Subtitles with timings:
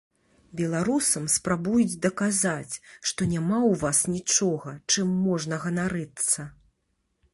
[0.59, 2.75] Беларусам спрабуюць даказаць,
[3.11, 6.49] што няма ў вас нічога, чым можна ганарыцца.